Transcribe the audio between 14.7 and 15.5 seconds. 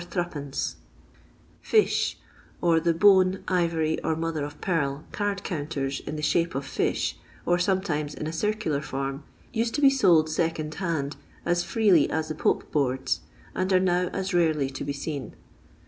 to be seen.